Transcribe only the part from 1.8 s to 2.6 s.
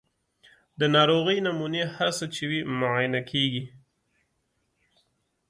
هر څه چې وي